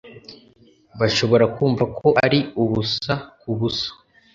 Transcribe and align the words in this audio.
bashobora 0.99 1.45
kumva 1.55 1.83
ko 1.97 2.07
ari 2.25 2.39
ubusa 2.63 3.13
kubusa 3.39 3.89